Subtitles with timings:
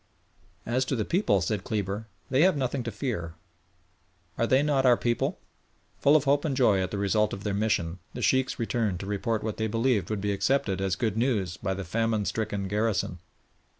[0.65, 3.35] "As to the people," said Kleber, "they have nothing to fear;
[4.35, 5.37] are they not our people?"
[5.99, 9.05] Full of hope and joy at the result of their mission, the Sheikhs returned to
[9.05, 13.19] report what they believed would be accepted as good news by the famine stricken garrison.